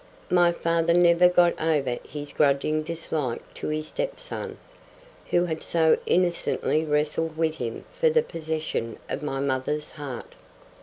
[0.31, 4.57] My father never got over his grudging dislike to his stepson,
[5.29, 10.33] who had so innocently wrestled with him for the possession of my mother's heart.